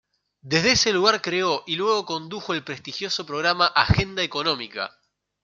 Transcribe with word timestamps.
Desde 0.41 0.71
ese 0.71 0.93
lugar 0.93 1.21
creó 1.21 1.61
y 1.67 1.75
luego 1.75 2.07
condujo 2.07 2.55
el 2.55 2.63
prestigioso 2.63 3.23
programa 3.23 3.67
Agenda 3.67 4.23
Económica. 4.23 4.97